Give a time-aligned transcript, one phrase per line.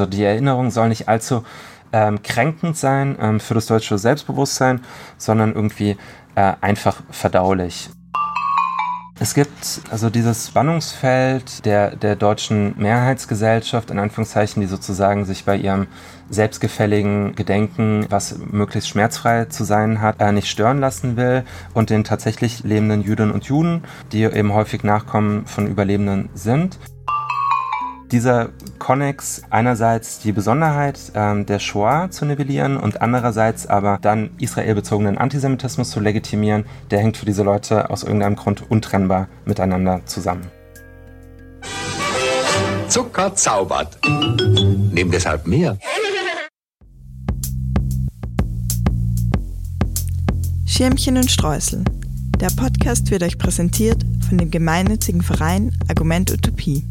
[0.00, 1.44] Also die Erinnerung soll nicht allzu
[1.92, 4.80] ähm, kränkend sein ähm, für das deutsche Selbstbewusstsein,
[5.18, 5.98] sondern irgendwie
[6.36, 7.90] äh, einfach verdaulich.
[9.18, 15.56] Es gibt also dieses Spannungsfeld der, der deutschen Mehrheitsgesellschaft, in Anführungszeichen, die sozusagen sich bei
[15.56, 15.86] ihrem
[16.30, 21.44] selbstgefälligen Gedenken, was möglichst schmerzfrei zu sein hat, äh, nicht stören lassen will
[21.74, 23.82] und den tatsächlich lebenden Jüdinnen und Juden,
[24.12, 26.78] die eben häufig Nachkommen von Überlebenden sind
[28.12, 35.18] dieser Connex einerseits die Besonderheit ähm, der Shoah zu nivellieren und andererseits aber dann israelbezogenen
[35.18, 40.48] Antisemitismus zu legitimieren, der hängt für diese Leute aus irgendeinem Grund untrennbar miteinander zusammen.
[42.88, 43.98] Zucker zaubert.
[44.04, 45.78] Nimm deshalb mehr.
[50.66, 51.84] Schirmchen und Streusel.
[52.40, 56.84] Der Podcast wird euch präsentiert von dem gemeinnützigen Verein Argument Utopie.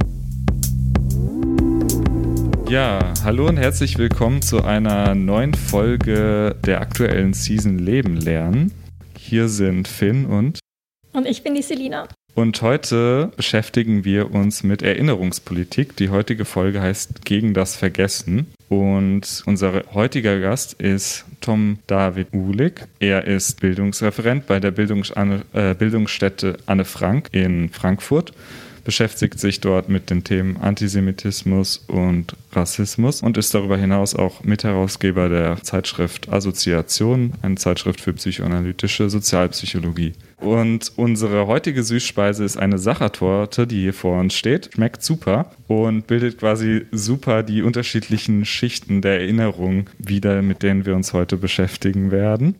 [2.69, 8.71] Ja, hallo und herzlich willkommen zu einer neuen Folge der aktuellen Season Leben lernen.
[9.17, 10.59] Hier sind Finn und.
[11.11, 12.07] Und ich bin die Selina.
[12.35, 15.95] Und heute beschäftigen wir uns mit Erinnerungspolitik.
[15.95, 18.45] Die heutige Folge heißt Gegen das Vergessen.
[18.69, 22.87] Und unser heutiger Gast ist Tom David Uhlig.
[22.99, 28.31] Er ist Bildungsreferent bei der Bildungs äh, Bildungsstätte Anne Frank in Frankfurt
[28.89, 35.29] beschäftigt sich dort mit den Themen Antisemitismus und Rassismus und ist darüber hinaus auch Mitherausgeber
[35.29, 40.13] der Zeitschrift Assoziation, eine Zeitschrift für psychoanalytische Sozialpsychologie.
[40.37, 44.71] Und unsere heutige Süßspeise ist eine Sachertorte, die hier vor uns steht.
[44.73, 50.95] Schmeckt super und bildet quasi super die unterschiedlichen Schichten der Erinnerung wieder, mit denen wir
[50.95, 52.55] uns heute beschäftigen werden.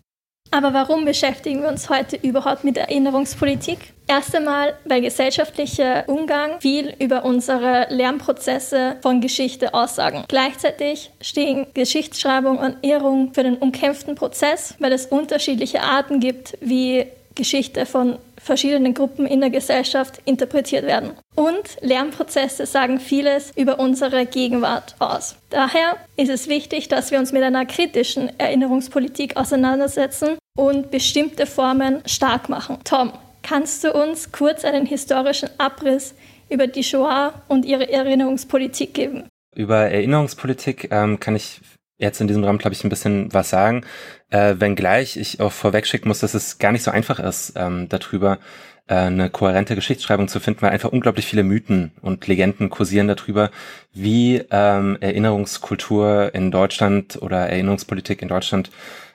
[0.51, 3.93] Aber warum beschäftigen wir uns heute überhaupt mit Erinnerungspolitik?
[4.07, 10.23] Erst einmal, weil gesellschaftlicher Umgang viel über unsere Lernprozesse von Geschichte aussagen.
[10.27, 17.05] Gleichzeitig stehen Geschichtsschreibung und Ehrung für den umkämpften Prozess, weil es unterschiedliche Arten gibt, wie
[17.35, 21.11] Geschichte von verschiedenen Gruppen in der Gesellschaft interpretiert werden.
[21.35, 25.35] Und Lernprozesse sagen vieles über unsere Gegenwart aus.
[25.49, 32.01] Daher ist es wichtig, dass wir uns mit einer kritischen Erinnerungspolitik auseinandersetzen und bestimmte Formen
[32.05, 32.79] stark machen.
[32.83, 33.13] Tom,
[33.43, 36.15] kannst du uns kurz einen historischen Abriss
[36.49, 39.23] über die Shoah und ihre Erinnerungspolitik geben?
[39.55, 41.61] Über Erinnerungspolitik ähm, kann ich
[41.99, 43.83] jetzt in diesem Rahmen, glaube ich, ein bisschen was sagen.
[44.31, 48.39] Äh, wenngleich ich auch vorwegschicken muss, dass es gar nicht so einfach ist, ähm, darüber
[48.87, 53.51] äh, eine kohärente Geschichtsschreibung zu finden, weil einfach unglaublich viele Mythen und Legenden kursieren darüber,
[53.93, 58.71] wie ähm, Erinnerungskultur in Deutschland oder Erinnerungspolitik in Deutschland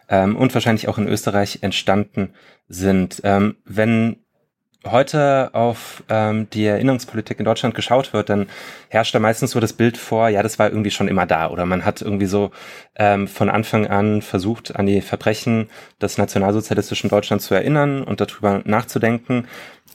[0.08, 2.34] ähm, und wahrscheinlich auch in Österreich entstanden
[2.68, 3.20] sind.
[3.24, 4.23] Ähm, wenn
[4.86, 8.46] heute auf ähm, die Erinnerungspolitik in Deutschland geschaut wird, dann
[8.88, 11.66] herrscht da meistens so das Bild vor, ja, das war irgendwie schon immer da oder
[11.66, 12.50] man hat irgendwie so
[12.96, 15.68] ähm, von Anfang an versucht, an die Verbrechen
[16.00, 19.46] des nationalsozialistischen Deutschlands zu erinnern und darüber nachzudenken,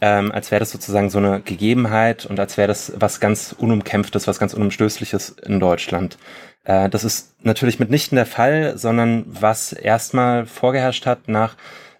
[0.01, 4.27] ähm, als wäre das sozusagen so eine Gegebenheit und als wäre das was ganz Unumkämpftes,
[4.27, 6.17] was ganz Unumstößliches in Deutschland.
[6.63, 11.55] Äh, das ist natürlich mitnichten der Fall, sondern was erstmal vorgeherrscht hat nach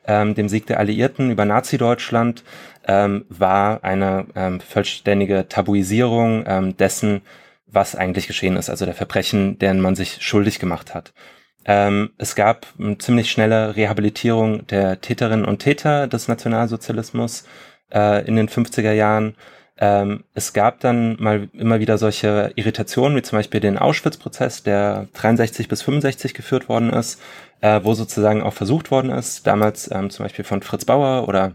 [0.10, 2.44] ähm, dem Sieg der Alliierten über Nazi-Deutschland,
[2.90, 7.22] ähm, war eine ähm, vollständige Tabuisierung ähm, dessen,
[7.68, 11.14] was eigentlich geschehen ist, also der Verbrechen, deren man sich schuldig gemacht hat.
[11.66, 17.44] Ähm, es gab eine ziemlich schnelle Rehabilitierung der Täterinnen und Täter des Nationalsozialismus
[17.94, 19.36] äh, in den 50er Jahren.
[19.78, 25.10] Ähm, es gab dann mal immer wieder solche Irritationen, wie zum Beispiel den Auschwitz-Prozess, der
[25.14, 27.22] 63 bis 65 geführt worden ist,
[27.62, 31.54] äh, wo sozusagen auch versucht worden ist, damals ähm, zum Beispiel von Fritz Bauer oder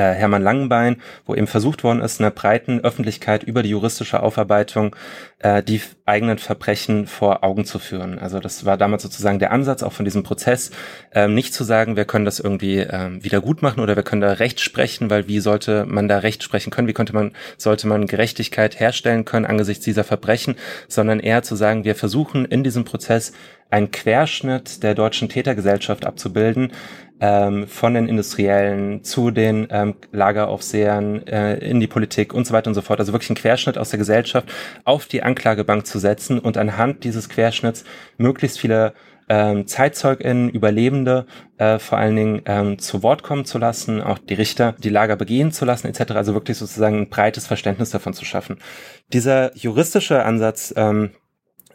[0.00, 0.96] Hermann Langenbein,
[1.26, 4.94] wo eben versucht worden ist, einer breiten Öffentlichkeit über die juristische Aufarbeitung
[5.38, 8.18] äh, die eigenen Verbrechen vor Augen zu führen.
[8.18, 10.70] Also das war damals sozusagen der Ansatz auch von diesem Prozess,
[11.12, 14.20] ähm, nicht zu sagen, wir können das irgendwie ähm, wieder gut machen oder wir können
[14.22, 17.86] da Recht sprechen, weil wie sollte man da Recht sprechen können, wie könnte man, sollte
[17.86, 20.56] man Gerechtigkeit herstellen können angesichts dieser Verbrechen,
[20.88, 23.32] sondern eher zu sagen, wir versuchen in diesem Prozess
[23.70, 26.72] einen Querschnitt der deutschen Tätergesellschaft abzubilden,
[27.20, 32.68] ähm, von den Industriellen zu den ähm, Lageraufsehern äh, in die Politik und so weiter
[32.68, 33.00] und so fort.
[33.00, 34.52] Also wirklich einen Querschnitt aus der Gesellschaft
[34.84, 37.84] auf die Anklagebank zu setzen und anhand dieses Querschnitts
[38.18, 38.94] möglichst viele
[39.28, 41.26] ähm, ZeitzeugInnen, Überlebende
[41.56, 45.16] äh, vor allen Dingen ähm, zu Wort kommen zu lassen, auch die Richter die Lager
[45.16, 46.12] begehen zu lassen etc.
[46.12, 48.58] Also wirklich sozusagen ein breites Verständnis davon zu schaffen.
[49.12, 51.12] Dieser juristische Ansatz ähm,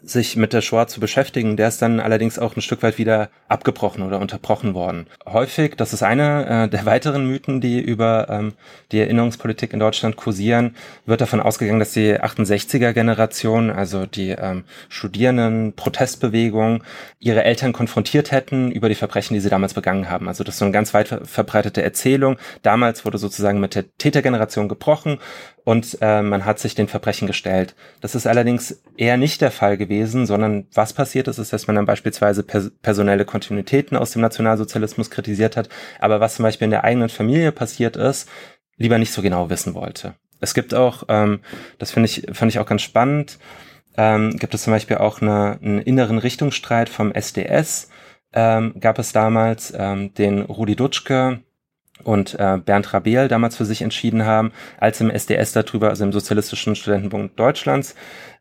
[0.02, 1.56] sich mit der Shoah zu beschäftigen.
[1.56, 5.06] Der ist dann allerdings auch ein Stück weit wieder abgebrochen oder unterbrochen worden.
[5.26, 8.52] Häufig, das ist einer äh, der weiteren Mythen, die über ähm,
[8.92, 10.76] die Erinnerungspolitik in Deutschland kursieren,
[11.06, 16.82] wird davon ausgegangen, dass die 68er-Generation, also die ähm, Studierenden, Protestbewegung,
[17.18, 20.28] ihre Eltern konfrontiert hätten über die Verbrechen, die sie damals begangen haben.
[20.28, 22.36] Also das ist so eine ganz weit verbreitete Erzählung.
[22.62, 25.18] Damals wurde sozusagen mit der Tätergeneration gebrochen
[25.64, 27.74] und äh, man hat sich den Verbrechen gestellt.
[28.00, 31.76] Das ist allerdings eher nicht der Fall gewesen, sondern was passiert ist, ist, dass man
[31.76, 36.70] dann beispielsweise pers personelle Kontinuitäten aus dem Nationalsozialismus kritisiert hat, aber was zum Beispiel in
[36.70, 38.28] der eigenen Familie passiert ist,
[38.76, 40.14] lieber nicht so genau wissen wollte.
[40.40, 41.40] Es gibt auch, ähm,
[41.78, 43.38] das finde ich, fand ich auch ganz spannend,
[43.96, 47.90] ähm, gibt es zum Beispiel auch eine, einen inneren Richtungsstreit vom SDS,
[48.32, 51.40] ähm, gab es damals, ähm, den Rudi Dutschke,
[52.04, 56.12] und äh, Bernd Rabel damals für sich entschieden haben, als im SDS darüber, also im
[56.12, 57.94] Sozialistischen Studentenbund Deutschlands,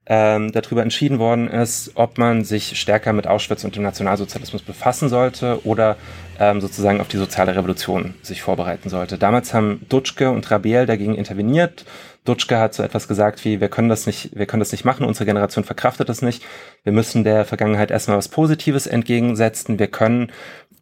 [0.10, 5.08] ähm, darüber entschieden worden ist, ob man sich stärker mit Auschwitz und dem Nationalsozialismus befassen
[5.08, 5.98] sollte oder
[6.40, 9.18] ähm, sozusagen auf die soziale Revolution sich vorbereiten sollte.
[9.18, 11.86] Damals haben Dutschke und Rabel dagegen interveniert.
[12.26, 15.06] Dutschke hat so etwas gesagt wie, wir können das nicht, wir können das nicht machen,
[15.06, 16.44] unsere Generation verkraftet das nicht.
[16.84, 19.80] Wir müssen der Vergangenheit erstmal was Positives entgegensetzen.
[19.80, 20.32] Wir können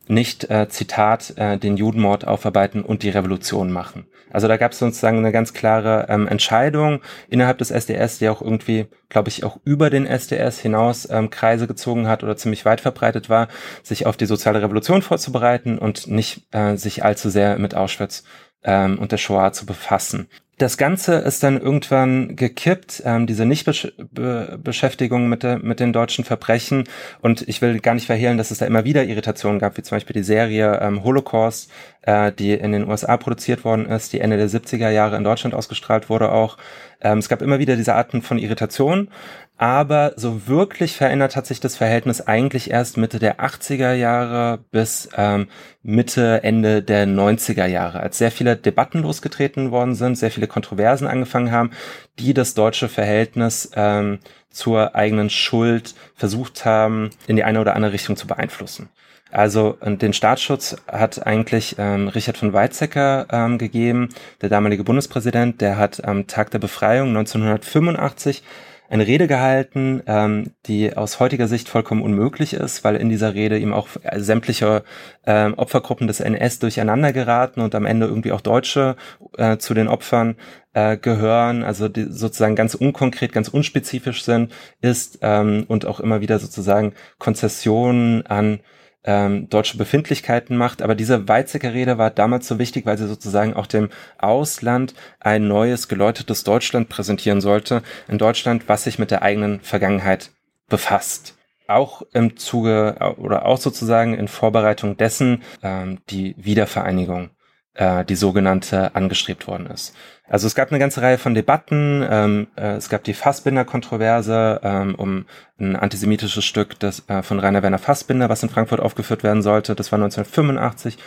[0.09, 4.07] nicht, äh, Zitat, äh, den Judenmord aufarbeiten und die Revolution machen.
[4.31, 8.41] Also da gab es sozusagen eine ganz klare ähm, Entscheidung innerhalb des SDS, die auch
[8.41, 12.81] irgendwie, glaube ich, auch über den SDS hinaus ähm, Kreise gezogen hat oder ziemlich weit
[12.81, 13.47] verbreitet war,
[13.83, 18.23] sich auf die soziale Revolution vorzubereiten und nicht äh, sich allzu sehr mit Auschwitz
[18.63, 20.27] ähm, und der Shoah zu befassen.
[20.59, 26.85] Das Ganze ist dann irgendwann gekippt, ähm, diese Nichtbeschäftigung mit, der, mit den deutschen Verbrechen.
[27.21, 29.97] Und ich will gar nicht verhehlen, dass es da immer wieder Irritationen gab, wie zum
[29.97, 31.69] Beispiel die Serie ähm, Holocaust,
[32.07, 35.53] äh, die in den USA produziert worden ist, die Ende der 70er Jahre in Deutschland
[35.53, 36.57] ausgestrahlt wurde auch.
[37.01, 39.09] Ähm, es gab immer wieder diese Arten von Irritationen,
[39.57, 45.09] aber so wirklich verändert hat sich das Verhältnis eigentlich erst Mitte der 80er Jahre bis
[45.17, 45.47] ähm,
[45.83, 51.07] Mitte, Ende der 90er Jahre, als sehr viele Debatten losgetreten worden sind, sehr viele Kontroversen
[51.07, 51.71] angefangen haben,
[52.19, 54.19] die das deutsche Verhältnis ähm,
[54.49, 58.89] zur eigenen Schuld versucht haben, in die eine oder andere Richtung zu beeinflussen.
[59.31, 64.09] Also den Staatsschutz hat eigentlich ähm, Richard von Weizsäcker ähm, gegeben,
[64.41, 68.43] der damalige Bundespräsident, der hat am Tag der Befreiung 1985
[68.89, 73.57] eine Rede gehalten, ähm, die aus heutiger Sicht vollkommen unmöglich ist, weil in dieser Rede
[73.57, 74.83] ihm auch sämtliche
[75.25, 78.95] ähm, Opfergruppen des NS durcheinander geraten und am Ende irgendwie auch Deutsche
[79.37, 80.35] äh, zu den Opfern
[80.73, 86.21] äh, gehören, also die sozusagen ganz unkonkret, ganz unspezifisch sind, ist ähm, und auch immer
[86.21, 88.61] wieder sozusagen Konzessionen an
[89.07, 90.83] ähm, deutsche Befindlichkeiten macht.
[90.83, 93.89] Aber diese Weizsäcker Rede war damals so wichtig, weil sie sozusagen auch dem
[94.19, 97.81] Ausland ein neues, geläutetes Deutschland präsentieren sollte.
[98.07, 100.31] In Deutschland, was sich mit der eigenen Vergangenheit
[100.69, 101.33] befasst
[101.69, 107.31] auch im Zuge oder auch sozusagen in Vorbereitung dessen ähm, die Wiedervereinigung,
[107.73, 109.93] äh, die sogenannte, angestrebt worden ist.
[110.29, 112.05] Also es gab eine ganze Reihe von Debatten.
[112.09, 115.25] Ähm, äh, es gab die Fassbinder-Kontroverse ähm, um
[115.59, 119.73] ein antisemitisches Stück des, äh, von Rainer Werner Fassbinder, was in Frankfurt aufgeführt werden sollte.
[119.73, 120.97] Das war 1985.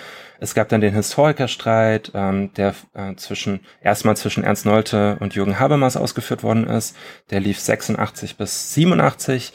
[0.40, 5.61] Es gab dann den Historikerstreit, ähm, der äh, zwischen erstmal zwischen Ernst Nolte und Jürgen
[5.61, 6.96] Habermas ausgeführt worden ist.
[7.31, 9.52] Der lief 86 bis 87.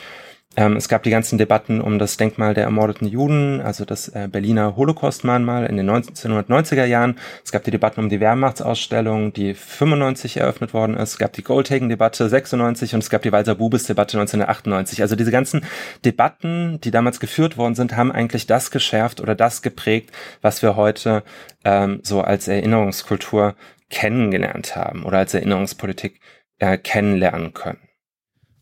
[0.57, 4.30] Ähm, es gab die ganzen Debatten um das Denkmal der ermordeten Juden, also das äh,
[4.31, 7.18] Berliner Holocaust-Mahnmal in den 1990er Jahren.
[7.44, 11.13] Es gab die Debatten um die Wehrmachtsausstellung, die 95 eröffnet worden ist.
[11.13, 15.02] Es gab die Goldhagen-Debatte 96 und es gab die Walser-Bubis-Debatte 1998.
[15.02, 15.66] Also diese ganzen
[16.06, 20.78] Debatten, die damals geführt worden sind, haben eigentlich das geschärft oder das geprägt, was wir
[20.78, 21.24] heute
[21.66, 23.56] ähm, so als Erinnerungskultur
[23.90, 26.19] kennengelernt haben oder als Erinnerungspolitik
[26.59, 27.80] äh, kennenlernen können.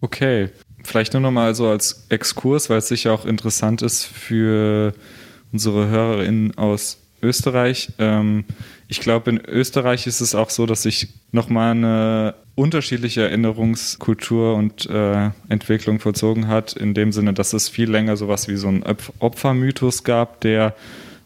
[0.02, 0.50] Okay,
[0.84, 4.94] Vielleicht nur noch mal so als Exkurs, weil es sicher auch interessant ist für
[5.52, 7.90] unsere HörerInnen aus Österreich.
[8.00, 8.44] Ähm,
[8.88, 14.88] ich glaube, in Österreich ist es auch so, dass sich nochmal eine unterschiedliche Erinnerungskultur und
[14.88, 18.84] äh, Entwicklung vollzogen hat, in dem Sinne, dass es viel länger sowas wie so ein
[19.20, 20.76] Opfermythos gab, der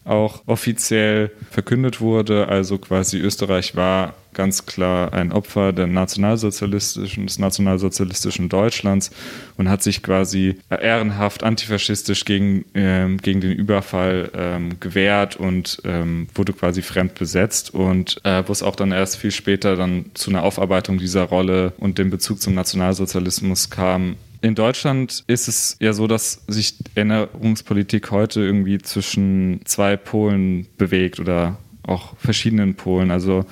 [0.05, 2.47] auch offiziell verkündet wurde.
[2.47, 9.09] Also quasi Österreich war ganz klar ein Opfer der nationalsozialistischen, des nationalsozialistischen Deutschlands
[9.57, 16.27] und hat sich quasi ehrenhaft antifaschistisch gegen, ähm, gegen den Überfall ähm, gewehrt und ähm,
[16.35, 20.29] wurde quasi fremd besetzt und äh, wo es auch dann erst viel später dann zu
[20.29, 25.93] einer Aufarbeitung dieser Rolle und dem Bezug zum Nationalsozialismus kam, in Deutschland ist es ja
[25.93, 33.09] so, dass sich Erinnerungspolitik heute irgendwie zwischen zwei Polen bewegt oder auch verschiedenen Polen.
[33.09, 33.45] Also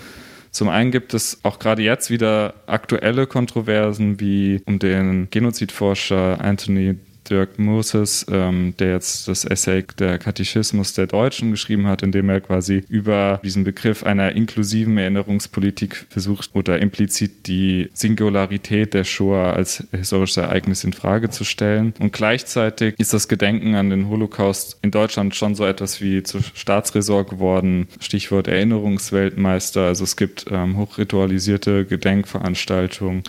[0.55, 6.95] Zum einen gibt es auch gerade jetzt wieder aktuelle Kontroversen wie um den Genozidforscher Anthony
[7.29, 12.29] Dirk Moses, ähm, der jetzt das Essay der Katechismus der Deutschen geschrieben hat, in dem
[12.29, 19.53] er quasi über diesen Begriff einer inklusiven Erinnerungspolitik versucht oder implizit die Singularität der Shoah
[19.53, 21.93] als historisches Ereignis in Frage zu stellen.
[21.99, 26.41] Und gleichzeitig ist das Gedenken an den Holocaust in Deutschland schon so etwas wie zur
[26.53, 27.87] Staatsräson geworden.
[27.99, 29.87] Stichwort Erinnerungsweltmeister.
[29.87, 33.23] Also es gibt ähm, hochritualisierte Gedenkveranstaltungen.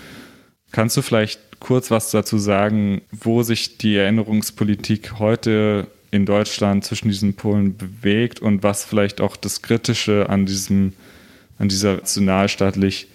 [0.76, 7.08] Kannst du vielleicht kurz was dazu sagen, wo sich die Erinnerungspolitik heute in Deutschland zwischen
[7.08, 10.92] diesen Polen bewegt und was vielleicht auch das Kritische an diesem,
[11.58, 13.08] an dieser nationalstaatlich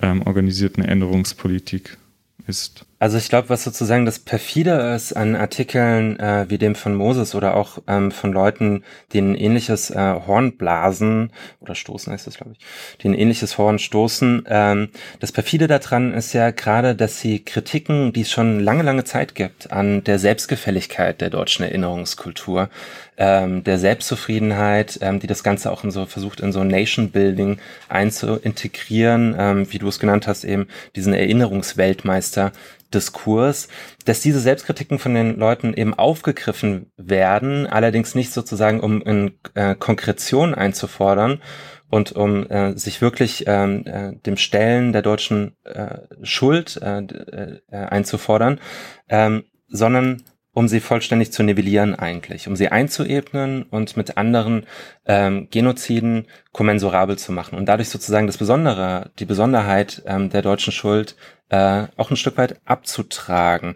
[0.00, 1.98] ähm, organisierten Erinnerungspolitik
[2.46, 2.86] ist?
[3.04, 7.34] Also ich glaube, was sozusagen das perfide ist an Artikeln äh, wie dem von Moses
[7.34, 8.82] oder auch ähm, von Leuten,
[9.12, 11.30] die ein ähnliches äh, Horn blasen
[11.60, 12.64] oder stoßen heißt das, glaube ich,
[13.02, 14.46] die ein ähnliches Horn stoßen.
[14.48, 14.88] Ähm,
[15.20, 19.34] das perfide daran ist ja gerade, dass sie Kritiken, die es schon lange, lange Zeit
[19.34, 22.70] gibt, an der Selbstgefälligkeit der deutschen Erinnerungskultur,
[23.18, 27.58] ähm, der Selbstzufriedenheit, ähm, die das Ganze auch in so versucht in so Nation Building
[27.90, 32.52] einzuintegrieren, ähm, wie du es genannt hast, eben diesen Erinnerungsweltmeister
[32.94, 33.68] Diskurs,
[34.04, 39.74] dass diese Selbstkritiken von den Leuten eben aufgegriffen werden, allerdings nicht sozusagen, um in äh,
[39.74, 41.40] Konkretion einzufordern
[41.90, 47.60] und um äh, sich wirklich ähm, äh, dem Stellen der deutschen äh, Schuld äh, äh,
[47.70, 48.60] einzufordern,
[49.08, 50.22] ähm, sondern
[50.54, 54.66] um sie vollständig zu nivellieren eigentlich, um sie einzuebnen und mit anderen
[55.04, 60.72] ähm, Genoziden kommensurabel zu machen und dadurch sozusagen das Besondere, die Besonderheit ähm, der deutschen
[60.72, 61.16] Schuld
[61.50, 63.74] äh, auch ein Stück weit abzutragen.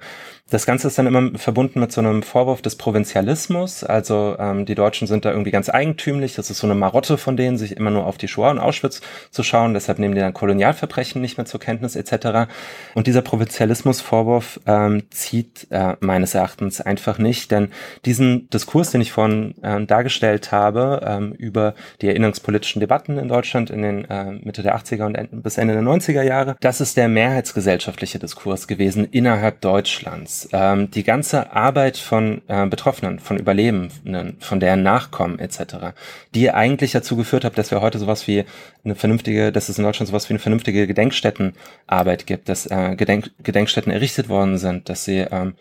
[0.50, 3.84] Das Ganze ist dann immer verbunden mit so einem Vorwurf des Provinzialismus.
[3.84, 6.36] Also ähm, die Deutschen sind da irgendwie ganz eigentümlich.
[6.36, 9.02] Das ist so eine Marotte von denen, sich immer nur auf die Shoah und Auschwitz
[9.30, 9.74] zu schauen.
[9.74, 12.50] Deshalb nehmen die dann Kolonialverbrechen nicht mehr zur Kenntnis etc.
[12.94, 17.50] Und dieser Provinzialismus-Vorwurf ähm, zieht äh, meines Erachtens einfach nicht.
[17.50, 17.68] Denn
[18.06, 23.68] diesen Diskurs, den ich vorhin äh, dargestellt habe, ähm, über die erinnerungspolitischen Debatten in Deutschland
[23.68, 27.08] in den äh, Mitte der 80er und bis Ende der 90er Jahre, das ist der
[27.08, 30.37] mehrheitsgesellschaftliche Diskurs gewesen innerhalb Deutschlands.
[30.52, 35.94] Ähm, die ganze Arbeit von äh, Betroffenen, von Überlebenden, von deren Nachkommen etc.,
[36.34, 38.44] die eigentlich dazu geführt hat, dass wir heute sowas wie
[38.84, 43.30] eine vernünftige, dass es in Deutschland sowas wie eine vernünftige Gedenkstättenarbeit gibt, dass äh, Gedenk
[43.42, 45.54] Gedenkstätten errichtet worden sind, dass sie ähm,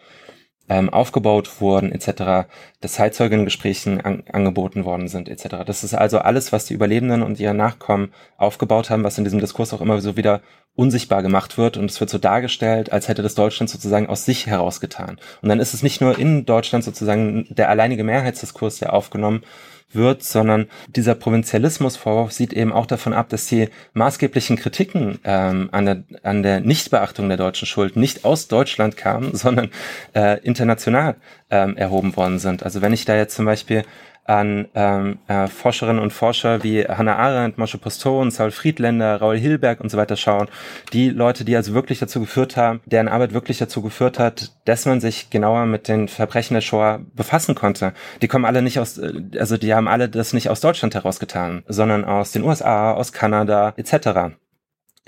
[0.69, 2.47] ähm, aufgebaut wurden etc.,
[2.81, 5.63] dass Zeitzeuginnengesprächen an, angeboten worden sind etc.
[5.65, 9.39] Das ist also alles, was die Überlebenden und ihre Nachkommen aufgebaut haben, was in diesem
[9.39, 10.41] Diskurs auch immer so wieder
[10.75, 14.45] unsichtbar gemacht wird und es wird so dargestellt, als hätte das Deutschland sozusagen aus sich
[14.45, 15.17] herausgetan.
[15.41, 19.43] Und dann ist es nicht nur in Deutschland sozusagen der alleinige Mehrheitsdiskurs, der aufgenommen
[19.91, 25.85] wird, sondern dieser Provinzialismusvorwurf sieht eben auch davon ab, dass die maßgeblichen Kritiken ähm, an,
[25.85, 29.69] der, an der Nichtbeachtung der deutschen Schuld nicht aus Deutschland kamen, sondern
[30.13, 31.15] äh, international
[31.49, 32.63] ähm, erhoben worden sind.
[32.63, 33.83] Also wenn ich da jetzt zum Beispiel
[34.27, 39.79] an ähm, äh, Forscherinnen und Forscher wie Hannah Arendt, Moshe Poston, Saul Friedländer, Raul Hilberg
[39.79, 40.49] und so weiter schauen.
[40.91, 44.85] Die Leute, die also wirklich dazu geführt haben, deren Arbeit wirklich dazu geführt hat, dass
[44.85, 47.93] man sich genauer mit den Verbrechen der Shoah befassen konnte.
[48.21, 51.63] Die kommen alle nicht aus, äh, also die haben alle das nicht aus Deutschland herausgetan,
[51.67, 54.35] sondern aus den USA, aus Kanada etc.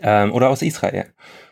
[0.02, 1.08] Ähm, oder aus Israel.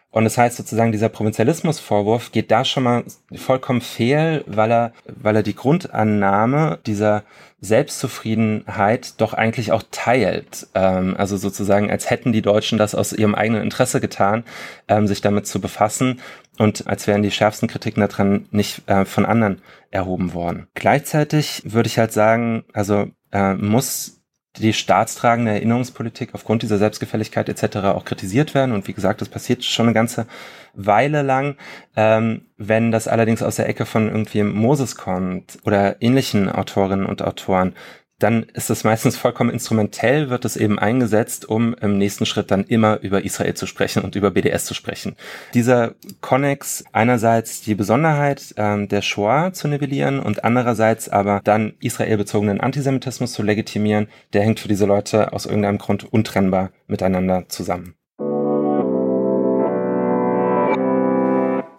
[0.10, 3.04] Und das heißt sozusagen, dieser Provinzialismusvorwurf geht da schon mal
[3.36, 7.24] vollkommen fehl, weil er, weil er die Grundannahme dieser
[7.60, 10.68] Selbstzufriedenheit doch eigentlich auch teilt.
[10.76, 14.44] Ähm, also sozusagen, als hätten die Deutschen das aus ihrem eigenen Interesse getan,
[14.88, 16.22] ähm, sich damit zu befassen
[16.58, 19.62] und als wären die schärfsten Kritiken daran nicht äh, von anderen
[19.92, 20.68] erhoben worden.
[20.74, 24.17] Gleichzeitig würde ich halt sagen, also äh, muss
[24.62, 27.78] die staatstragende Erinnerungspolitik aufgrund dieser Selbstgefälligkeit etc.
[27.78, 28.74] auch kritisiert werden.
[28.74, 30.28] Und wie gesagt, das passiert schon eine ganze
[30.74, 31.56] Weile lang.
[31.96, 37.22] Ähm, wenn das allerdings aus der Ecke von irgendwie Moses kommt oder ähnlichen Autorinnen und
[37.22, 37.74] Autoren,
[38.20, 42.64] dann ist es meistens vollkommen instrumentell, wird es eben eingesetzt, um im nächsten Schritt dann
[42.64, 45.16] immer über Israel zu sprechen und über BDS zu sprechen.
[45.54, 52.60] Dieser Connex einerseits die Besonderheit ähm, der Shoah zu nivellieren und andererseits aber dann israelbezogenen
[52.60, 57.94] Antisemitismus zu legitimieren, der hängt für diese Leute aus irgendeinem Grund untrennbar miteinander zusammen.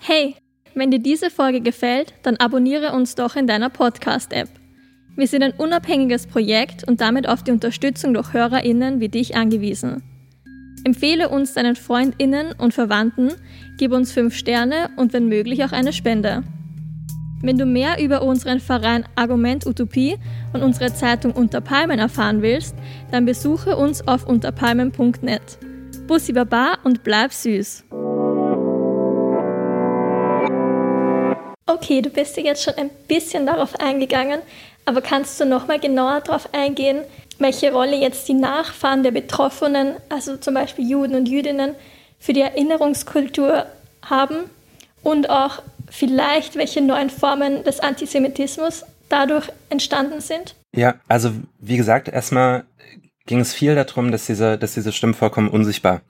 [0.01, 0.37] Hey,
[0.75, 4.49] wenn dir diese Folge gefällt, dann abonniere uns doch in deiner Podcast-App.
[5.19, 10.05] Wir sind ein unabhängiges Projekt und damit auf die Unterstützung durch HörerInnen wie dich angewiesen.
[10.85, 13.33] Empfehle uns deinen FreundInnen und Verwandten,
[13.79, 16.45] gib uns 5 Sterne und wenn möglich auch eine Spende.
[17.43, 20.19] Wenn du mehr über unseren Verein Argument Utopie
[20.53, 22.77] und unsere Zeitung Unterpalmen erfahren willst,
[23.11, 25.59] dann besuche uns auf unterpalmen.net.
[26.07, 27.87] Bussi Baba und bleib süß.
[31.71, 34.41] Okay, du bist ja jetzt schon ein bisschen darauf eingegangen,
[34.89, 37.03] aber kannst du nochmal genauer darauf eingehen,
[37.39, 41.75] welche Rolle jetzt die Nachfahren der Betroffenen, also zum Beispiel Juden und Jüdinnen,
[42.19, 43.67] für die Erinnerungskultur
[44.01, 44.37] haben
[45.03, 50.55] und auch vielleicht welche neuen Formen des Antisemitismus dadurch entstanden sind?
[50.75, 52.65] Ja, also wie gesagt, erstmal
[53.27, 56.01] ging es viel darum, dass diese, dass diese Stimmen vollkommen unsichtbar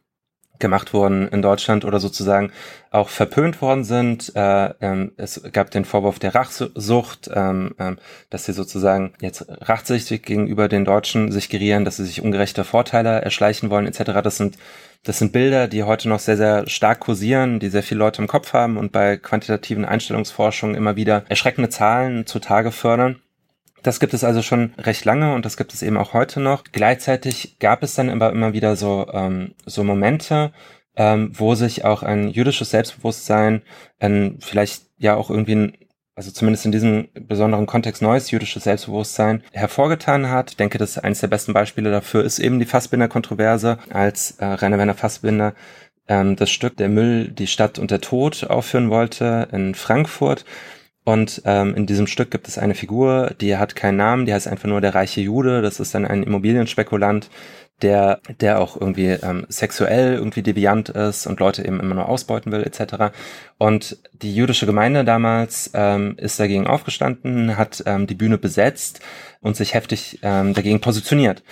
[0.58, 2.52] gemacht wurden in Deutschland oder sozusagen
[2.90, 4.32] auch verpönt worden sind.
[4.34, 7.98] Äh, ähm, es gab den Vorwurf der Rachsucht, ähm, ähm,
[8.30, 13.20] dass sie sozusagen jetzt rachsüchtig gegenüber den Deutschen sich gerieren, dass sie sich ungerechte Vorteile
[13.20, 14.20] erschleichen wollen etc.
[14.22, 14.58] Das sind
[15.04, 18.28] das sind Bilder, die heute noch sehr, sehr stark kursieren, die sehr viele Leute im
[18.28, 23.20] Kopf haben und bei quantitativen Einstellungsforschungen immer wieder erschreckende Zahlen zutage fördern.
[23.82, 26.64] Das gibt es also schon recht lange und das gibt es eben auch heute noch.
[26.72, 30.52] Gleichzeitig gab es dann immer, immer wieder so, ähm, so Momente,
[30.96, 33.62] ähm, wo sich auch ein jüdisches Selbstbewusstsein,
[34.00, 35.72] ein, vielleicht ja auch irgendwie ein,
[36.16, 40.50] also zumindest in diesem besonderen Kontext neues jüdisches Selbstbewusstsein hervorgetan hat.
[40.50, 44.78] Ich denke, dass eines der besten Beispiele dafür ist eben die Fassbinder-Kontroverse, als äh, Rainer
[44.78, 45.54] Werner Fassbinder
[46.08, 50.44] ähm, das Stück Der Müll, die Stadt und der Tod aufführen wollte in Frankfurt
[51.08, 54.46] und ähm, in diesem Stück gibt es eine Figur, die hat keinen Namen, die heißt
[54.46, 55.62] einfach nur der reiche Jude.
[55.62, 57.30] Das ist dann ein Immobilienspekulant,
[57.80, 62.52] der, der auch irgendwie ähm, sexuell irgendwie deviant ist und Leute eben immer nur ausbeuten
[62.52, 63.16] will, etc.
[63.56, 69.00] Und die jüdische Gemeinde damals ähm, ist dagegen aufgestanden, hat ähm, die Bühne besetzt
[69.40, 71.42] und sich heftig ähm, dagegen positioniert.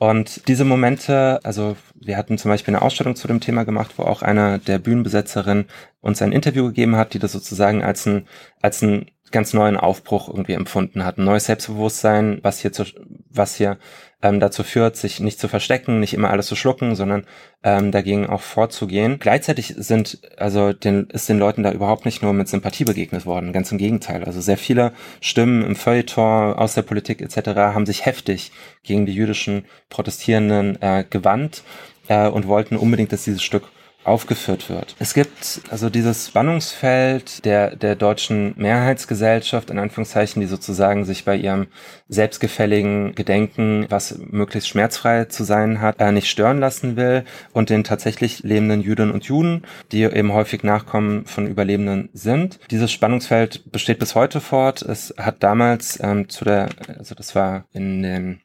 [0.00, 4.04] Und diese Momente, also wir hatten zum Beispiel eine Ausstellung zu dem Thema gemacht, wo
[4.04, 5.66] auch eine der Bühnenbesetzerinnen
[6.00, 8.26] uns ein Interview gegeben hat, die das sozusagen als ein,
[8.62, 11.18] als ein ganz neuen Aufbruch irgendwie empfunden hat.
[11.18, 12.84] Ein neues Selbstbewusstsein, was hier, zu,
[13.30, 13.78] was hier
[14.22, 17.24] ähm, dazu führt, sich nicht zu verstecken, nicht immer alles zu schlucken, sondern
[17.62, 19.18] ähm, dagegen auch vorzugehen.
[19.18, 23.52] Gleichzeitig sind, also den, ist den Leuten da überhaupt nicht nur mit Sympathie begegnet worden,
[23.52, 24.24] ganz im Gegenteil.
[24.24, 27.50] Also sehr viele Stimmen im Feuilleton, aus der Politik etc.
[27.56, 31.62] haben sich heftig gegen die jüdischen Protestierenden äh, gewandt
[32.08, 33.64] äh, und wollten unbedingt, dass dieses Stück
[34.10, 34.96] aufgeführt wird.
[34.98, 41.36] Es gibt also dieses Spannungsfeld der, der deutschen Mehrheitsgesellschaft, in Anführungszeichen, die sozusagen sich bei
[41.36, 41.68] ihrem
[42.08, 47.84] selbstgefälligen Gedenken, was möglichst schmerzfrei zu sein hat, äh, nicht stören lassen will und den
[47.84, 52.58] tatsächlich lebenden Jüdinnen und Juden, die eben häufig Nachkommen von Überlebenden sind.
[52.72, 54.82] Dieses Spannungsfeld besteht bis heute fort.
[54.82, 58.40] Es hat damals ähm, zu der, also das war in den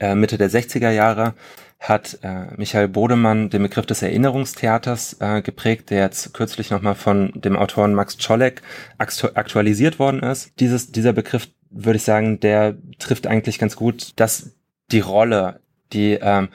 [0.00, 1.34] äh, Mitte der 60er Jahre,
[1.82, 7.32] hat äh, Michael Bodemann den Begriff des Erinnerungstheaters äh, geprägt, der jetzt kürzlich nochmal von
[7.34, 8.62] dem Autoren Max Czolek
[8.98, 10.52] aktualisiert worden ist.
[10.60, 14.52] Dieses, dieser Begriff, würde ich sagen, der trifft eigentlich ganz gut, dass
[14.92, 15.60] die Rolle,
[15.92, 16.48] die ähm,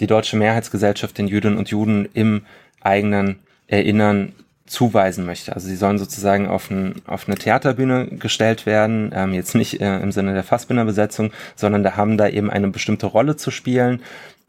[0.00, 2.42] die deutsche Mehrheitsgesellschaft den Jüdinnen und Juden im
[2.80, 4.32] eigenen Erinnern
[4.66, 5.54] zuweisen möchte.
[5.54, 10.00] Also sie sollen sozusagen auf, ein, auf eine Theaterbühne gestellt werden, ähm, jetzt nicht äh,
[10.00, 14.02] im Sinne der Fassbinderbesetzung, sondern da haben da eben eine bestimmte Rolle zu spielen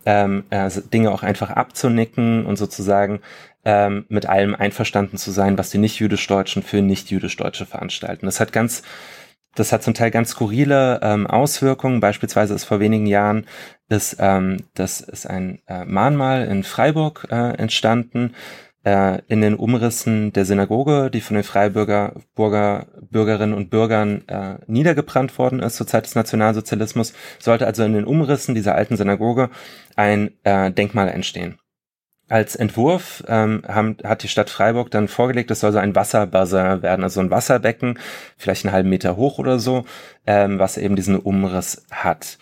[0.08, 3.20] ähm, äh, Dinge auch einfach abzunicken und sozusagen
[3.66, 8.26] ähm, mit allem einverstanden zu sein, was die Nicht-Jüdisch-Deutschen für Nicht-Jüdisch-Deutsche veranstalten.
[8.26, 8.84] Das hat ganz,
[9.56, 12.00] das hat zum Teil ganz skurrile ähm, Auswirkungen.
[12.00, 13.46] Beispielsweise ist vor wenigen Jahren
[13.90, 18.34] ist, ähm, das ist ein äh, Mahnmal in Freiburg äh, entstanden,
[18.88, 24.60] äh, in den Umrissen der Synagoge, die von den Freiburger Burger, Bürgerinnen und Bürgern äh,
[24.68, 29.50] niedergebrannt worden ist zur Zeit des Nationalsozialismus, sollte also in den Umrissen dieser alten Synagoge
[29.98, 31.60] ein äh, Denkmal entstehen.
[32.30, 36.82] Als Entwurf ähm, haben, hat die Stadt Freiburg dann vorgelegt, es soll so ein Wasserbassin
[36.82, 38.00] werden, also ein Wasserbecken,
[38.38, 39.84] vielleicht einen halben Meter hoch oder so,
[40.26, 42.38] ähm, was eben diesen Umriss hat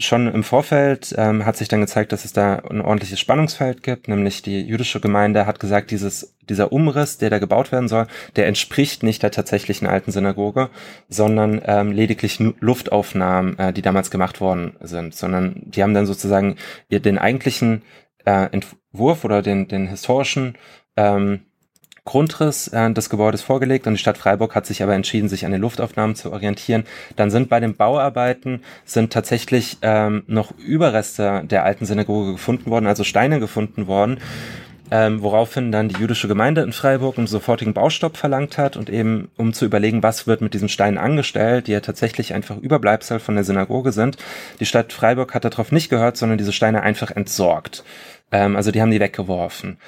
[0.00, 4.08] schon im Vorfeld ähm, hat sich dann gezeigt, dass es da ein ordentliches Spannungsfeld gibt,
[4.08, 8.46] nämlich die jüdische Gemeinde hat gesagt, dieses, dieser Umriss, der da gebaut werden soll, der
[8.46, 10.70] entspricht nicht der tatsächlichen alten Synagoge,
[11.08, 16.56] sondern ähm, lediglich Luftaufnahmen, äh, die damals gemacht worden sind, sondern die haben dann sozusagen
[16.90, 17.82] den eigentlichen
[18.24, 20.56] äh, Entwurf oder den, den historischen
[20.96, 21.40] ähm,
[22.04, 25.52] Grundriss äh, des Gebäudes vorgelegt und die Stadt Freiburg hat sich aber entschieden, sich an
[25.52, 26.84] den Luftaufnahmen zu orientieren.
[27.16, 32.86] Dann sind bei den Bauarbeiten sind tatsächlich ähm, noch Überreste der alten Synagoge gefunden worden,
[32.86, 34.18] also Steine gefunden worden.
[34.92, 39.30] Ähm, woraufhin dann die jüdische Gemeinde in Freiburg einen sofortigen Baustopp verlangt hat und eben
[39.36, 43.36] um zu überlegen, was wird mit diesen Steinen angestellt, die ja tatsächlich einfach Überbleibsel von
[43.36, 44.16] der Synagoge sind.
[44.58, 47.84] Die Stadt Freiburg hat darauf nicht gehört, sondern diese Steine einfach entsorgt.
[48.32, 49.78] Ähm, also die haben die weggeworfen.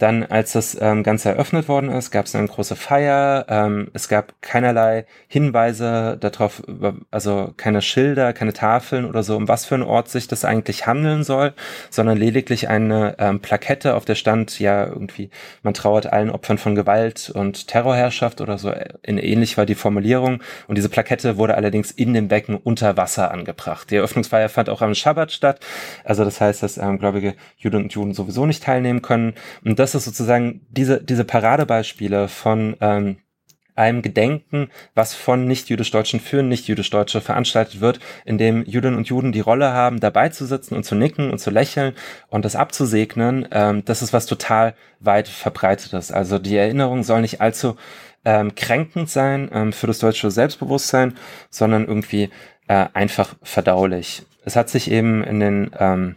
[0.00, 3.44] Dann, als das ähm, Ganze eröffnet worden ist, gab es eine große Feier.
[3.48, 6.62] Ähm, es gab keinerlei Hinweise darauf,
[7.10, 10.86] also keine Schilder, keine Tafeln oder so, um was für einen Ort sich das eigentlich
[10.86, 11.52] handeln soll,
[11.90, 15.28] sondern lediglich eine ähm, Plakette, auf der stand ja irgendwie,
[15.62, 18.72] man trauert allen Opfern von Gewalt und Terrorherrschaft oder so.
[19.02, 20.42] In ähnlich war die Formulierung.
[20.66, 23.90] Und diese Plakette wurde allerdings in dem Becken unter Wasser angebracht.
[23.90, 25.60] Die Eröffnungsfeier fand auch am Schabbat statt.
[26.04, 29.34] Also das heißt, dass ähm, gläubige Juden und Juden sowieso nicht teilnehmen können.
[29.62, 33.18] Und das ist sozusagen diese, diese Paradebeispiele von ähm,
[33.80, 39.40] einem Gedenken, was von Nicht-Jüdisch-Deutschen für Nicht-Jüdisch-Deutsche veranstaltet wird, in dem Juden und Juden die
[39.40, 41.94] Rolle haben, dabei zu sitzen und zu nicken und zu lächeln
[42.28, 46.12] und das abzusegnen, ähm, das ist was total weit verbreitetes.
[46.12, 47.76] Also die Erinnerung soll nicht allzu
[48.24, 51.16] ähm, kränkend sein ähm, für das deutsche Selbstbewusstsein,
[51.48, 52.28] sondern irgendwie
[52.68, 54.22] äh, einfach verdaulich.
[54.44, 56.16] Es hat sich eben in den ähm,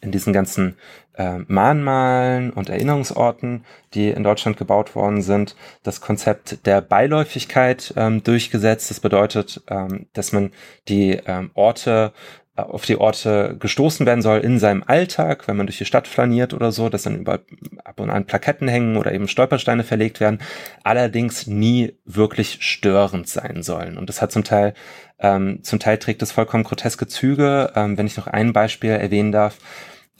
[0.00, 0.76] in diesen ganzen
[1.16, 8.22] äh, Mahnmalen und Erinnerungsorten, die in Deutschland gebaut worden sind, das Konzept der Beiläufigkeit ähm,
[8.22, 8.90] durchgesetzt.
[8.90, 10.52] Das bedeutet, ähm, dass man
[10.88, 12.12] die ähm, Orte
[12.56, 16.08] äh, auf die Orte gestoßen werden soll in seinem Alltag, wenn man durch die Stadt
[16.08, 17.40] flaniert oder so, dass dann über
[17.84, 20.40] ab und an Plaketten hängen oder eben Stolpersteine verlegt werden,
[20.82, 23.96] allerdings nie wirklich störend sein sollen.
[23.96, 24.74] Und das hat zum Teil,
[25.18, 27.72] ähm, zum Teil trägt es vollkommen groteske Züge.
[27.74, 29.58] Ähm, wenn ich noch ein Beispiel erwähnen darf,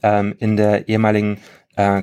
[0.03, 1.39] ähm, in der ehemaligen
[1.77, 2.03] äh,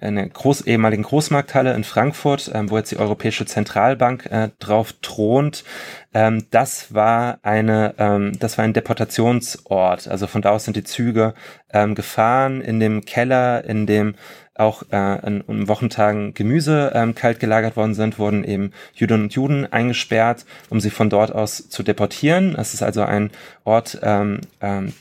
[0.00, 4.94] in der Groß, ehemaligen Großmarkthalle in Frankfurt, ähm, wo jetzt die Europäische Zentralbank äh, drauf
[5.00, 5.64] thront.
[6.12, 10.08] Ähm, das war eine, ähm, das war ein Deportationsort.
[10.08, 11.34] Also von da aus sind die Züge
[11.72, 14.16] ähm, gefahren in dem Keller, in dem
[14.54, 19.34] auch äh, in, in Wochentagen Gemüse ähm, kalt gelagert worden sind, wurden eben Juden und
[19.34, 22.54] Juden eingesperrt, um sie von dort aus zu deportieren.
[22.58, 23.30] Es ist also ein
[23.64, 24.92] Ort, ähm, ähm,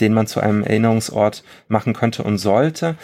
[0.00, 2.96] den man zu einem Erinnerungsort machen könnte und sollte.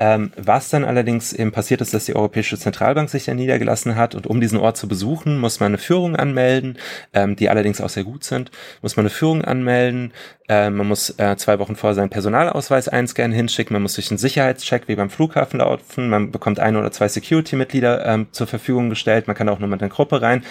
[0.00, 4.14] Ähm, was dann allerdings eben passiert ist, dass die Europäische Zentralbank sich ja niedergelassen hat
[4.14, 6.78] und um diesen Ort zu besuchen, muss man eine Führung anmelden,
[7.12, 10.12] ähm, die allerdings auch sehr gut sind, muss man eine Führung anmelden,
[10.48, 14.18] äh, man muss äh, zwei Wochen vorher seinen Personalausweis einscannen, hinschicken, man muss durch einen
[14.18, 19.26] Sicherheitscheck wie beim Flughafen laufen, man bekommt ein oder zwei Security-Mitglieder ähm, zur Verfügung gestellt,
[19.26, 20.44] man kann auch nur mit einer Gruppe rein.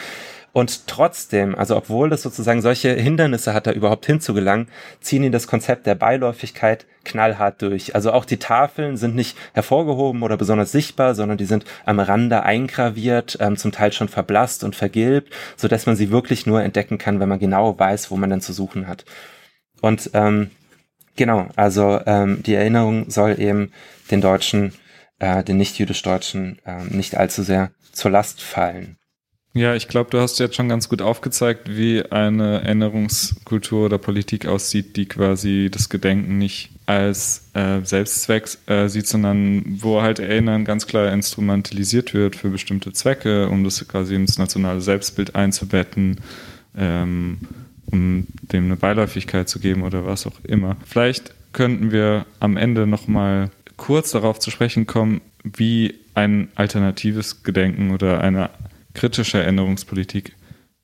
[0.58, 4.70] Und trotzdem, also obwohl das sozusagen solche Hindernisse hat, da überhaupt hinzugelangen,
[5.02, 7.94] ziehen die das Konzept der Beiläufigkeit knallhart durch.
[7.94, 12.42] Also auch die Tafeln sind nicht hervorgehoben oder besonders sichtbar, sondern die sind am Rande
[12.42, 16.98] eingraviert, ähm, zum Teil schon verblasst und vergilbt, so dass man sie wirklich nur entdecken
[16.98, 19.06] kann, wenn man genau weiß, wo man dann zu suchen hat.
[19.82, 20.50] Und ähm,
[21.16, 23.74] genau, also ähm, die Erinnerung soll eben
[24.10, 24.74] den Deutschen,
[25.20, 28.98] äh, den nicht-jüdisch-Deutschen äh, nicht allzu sehr zur Last fallen.
[29.54, 34.46] Ja, ich glaube, du hast jetzt schon ganz gut aufgezeigt, wie eine Erinnerungskultur oder Politik
[34.46, 40.64] aussieht, die quasi das Gedenken nicht als äh, Selbstzweck äh, sieht, sondern wo halt Erinnern
[40.64, 46.22] ganz klar instrumentalisiert wird für bestimmte Zwecke, um das quasi ins nationale Selbstbild einzubetten,
[46.78, 47.40] ähm,
[47.92, 50.78] um dem eine Beiläufigkeit zu geben oder was auch immer.
[50.86, 57.92] Vielleicht könnten wir am Ende nochmal kurz darauf zu sprechen kommen, wie ein alternatives Gedenken
[57.92, 58.50] oder eine
[58.98, 60.36] kritische Erinnerungspolitik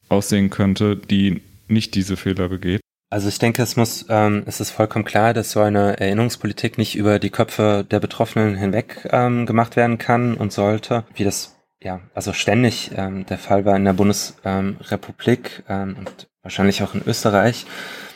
[0.07, 2.81] aussehen könnte, die nicht diese Fehler begeht?
[3.09, 6.95] Also ich denke, es muss, ähm, es ist vollkommen klar, dass so eine Erinnerungspolitik nicht
[6.95, 11.99] über die Köpfe der Betroffenen hinweg ähm, gemacht werden kann und sollte, wie das ja
[12.15, 17.65] also ständig ähm, der Fall war in der Bundesrepublik ähm, und wahrscheinlich auch in Österreich.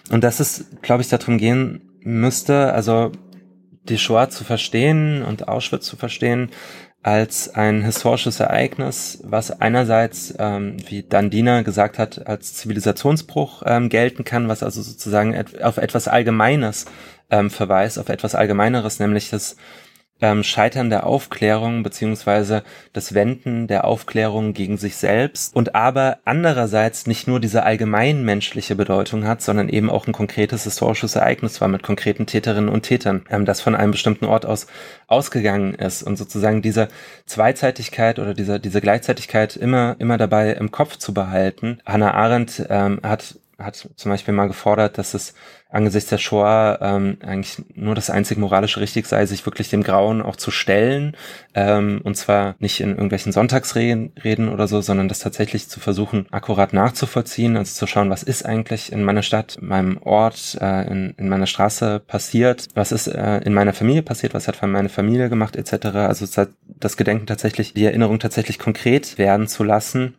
[0.10, 3.12] Und dass es, glaube ich, darum gehen müsste, also
[3.83, 6.49] die Shoah zu verstehen und Auschwitz zu verstehen,
[7.08, 14.26] als ein historisches Ereignis, was einerseits, ähm, wie Dandina gesagt hat, als Zivilisationsbruch ähm, gelten
[14.26, 16.84] kann, was also sozusagen et auf etwas Allgemeines
[17.32, 19.56] ähm, verweist, auf etwas Allgemeineres, nämlich das
[20.21, 27.08] ähm, Scheitern der Aufklärung beziehungsweise das Wenden der Aufklärung gegen sich selbst und aber andererseits
[27.08, 31.67] nicht nur diese allgemein menschliche Bedeutung hat, sondern eben auch ein konkretes historisches Ereignis war
[31.67, 34.67] mit konkreten Täterinnen und Tätern, ähm, das von einem bestimmten Ort aus
[35.08, 36.89] ausgegangen ist und sozusagen diese
[37.25, 41.80] Zweizeitigkeit oder diese, diese Gleichzeitigkeit immer, immer dabei im Kopf zu behalten.
[41.86, 45.34] Hannah Arendt ähm, hat hat zum Beispiel mal gefordert, dass es
[45.70, 50.22] angesichts der Shoah ähm, eigentlich nur das einzig moralische richtig sei, sich wirklich dem Grauen
[50.22, 51.15] auch zu stellen.
[51.56, 56.72] Ähm, und zwar nicht in irgendwelchen Sonntagsreden oder so, sondern das tatsächlich zu versuchen, akkurat
[56.72, 61.15] nachzuvollziehen, also zu schauen, was ist eigentlich in meiner Stadt, in meinem Ort, äh, in,
[61.17, 65.30] in meiner Straße passiert, was ist äh, in meiner Familie passiert, was hat meine Familie
[65.30, 65.88] gemacht, etc.
[65.96, 66.26] Also
[66.65, 70.15] das Gedenken tatsächlich, die Erinnerung tatsächlich konkret werden zu lassen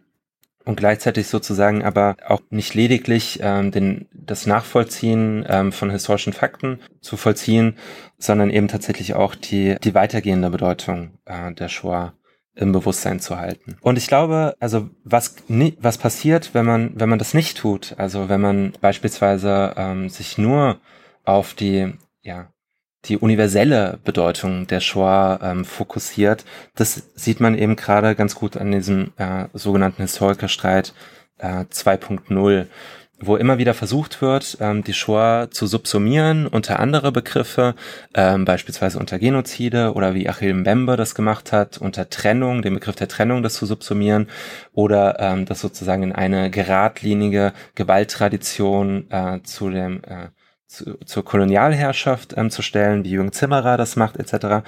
[0.69, 6.79] und gleichzeitig sozusagen aber auch nicht lediglich ähm, den, das Nachvollziehen ähm, von historischen Fakten
[7.01, 7.79] zu vollziehen,
[8.19, 12.13] sondern eben tatsächlich auch die, die weitergehende Bedeutung äh, der Shoah
[12.55, 13.79] im Bewusstsein zu halten.
[13.81, 15.37] Und ich glaube, also was
[15.81, 20.37] was passiert, wenn man wenn man das nicht tut, also wenn man beispielsweise ähm, sich
[20.37, 20.81] nur
[21.25, 22.53] auf die ja
[23.05, 26.45] die universelle Bedeutung der Shoah ähm, fokussiert.
[26.75, 30.95] Das sieht man eben gerade ganz gut an diesem äh, sogenannten Historikerstreit
[31.39, 32.67] äh, 2.0,
[33.21, 37.75] wo immer wieder versucht wird, ähm, die Shoah zu subsumieren unter andere Begriffe,
[38.15, 42.97] ähm, beispielsweise unter Genozide oder wie Achille Mbembe das gemacht hat, unter Trennung, den Begriff
[42.97, 44.29] der Trennung das zu subsumieren
[44.73, 50.29] oder ähm, das sozusagen in eine geradlinige Gewalttradition äh, zu dem äh,
[50.69, 54.65] zu, zur Kolonialherrschaft ähm, zu stellen, wie Jürgen Zimmerer das macht, etc.,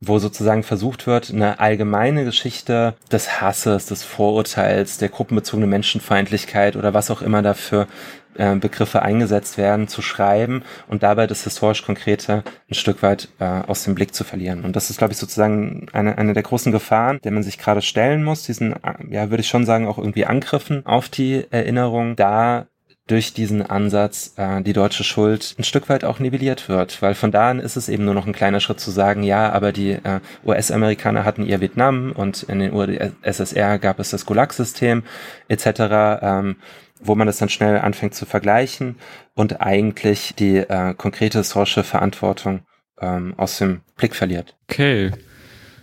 [0.00, 6.94] wo sozusagen versucht wird, eine allgemeine Geschichte des Hasses, des Vorurteils, der gruppenbezogenen Menschenfeindlichkeit oder
[6.94, 7.88] was auch immer dafür
[8.36, 13.44] äh, Begriffe eingesetzt werden, zu schreiben und dabei das historisch Konkrete ein Stück weit äh,
[13.44, 14.64] aus dem Blick zu verlieren.
[14.64, 17.82] Und das ist, glaube ich, sozusagen eine, eine der großen Gefahren, der man sich gerade
[17.82, 22.14] stellen muss, diesen, äh, ja, würde ich schon sagen, auch irgendwie Angriffen auf die Erinnerung,
[22.14, 22.68] da
[23.08, 27.32] durch diesen Ansatz äh, die deutsche Schuld ein Stück weit auch nivelliert wird, weil von
[27.32, 29.92] da an ist es eben nur noch ein kleiner Schritt zu sagen, ja, aber die
[29.92, 35.02] äh, US-Amerikaner hatten ihr Vietnam und in den UdSSR gab es das Gulag-System
[35.48, 35.66] etc.,
[36.22, 36.56] ähm,
[37.00, 38.96] wo man das dann schnell anfängt zu vergleichen
[39.34, 42.60] und eigentlich die äh, konkrete historische Verantwortung
[43.00, 44.56] ähm, aus dem Blick verliert.
[44.68, 45.12] Okay,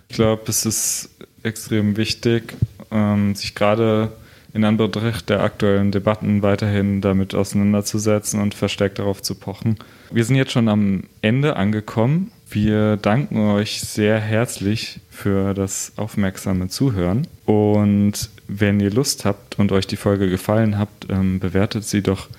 [0.09, 1.09] ich glaube, es ist
[1.41, 2.53] extrem wichtig,
[2.91, 4.11] ähm, sich gerade
[4.55, 9.75] in Anbetracht der aktuellen Debatten weiterhin damit auseinanderzusetzen und verstärkt darauf zu pochen.
[10.11, 12.31] Wir sind jetzt schon am Ende angekommen.
[12.49, 17.27] Wir danken euch sehr herzlich für das aufmerksame Zuhören.
[17.45, 22.29] Und wenn ihr Lust habt und euch die Folge gefallen habt, ähm, bewertet sie doch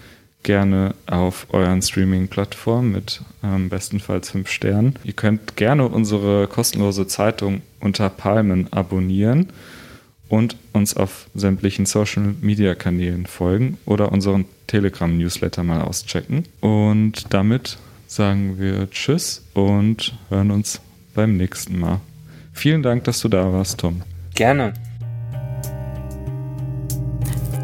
[0.43, 4.95] gerne auf euren Streaming-Plattformen mit ähm, bestenfalls fünf Sternen.
[5.05, 9.49] Ihr könnt gerne unsere kostenlose Zeitung unter Palmen abonnieren
[10.29, 16.45] und uns auf sämtlichen Social Media Kanälen folgen oder unseren Telegram Newsletter mal auschecken.
[16.61, 20.81] Und damit sagen wir Tschüss und hören uns
[21.15, 22.01] beim nächsten Mal.
[22.53, 24.03] Vielen Dank, dass du da warst, Tom.
[24.35, 24.75] Gerne.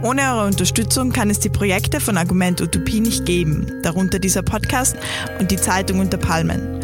[0.02, 4.96] Ohne eure Unterstützung kann es die Projekte von Argument Utopie nicht geben, darunter dieser Podcast
[5.38, 6.80] und die Zeitung unter Palmen.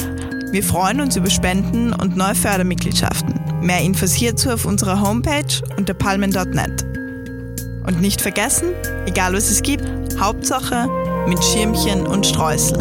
[0.51, 3.39] Wir freuen uns über Spenden und neue Fördermitgliedschaften.
[3.61, 6.85] Mehr Infos hierzu auf unserer Homepage unter palmen.net.
[7.87, 8.69] Und nicht vergessen,
[9.07, 9.85] egal was es gibt,
[10.19, 10.89] Hauptsache
[11.27, 12.79] mit Schirmchen und Streusel.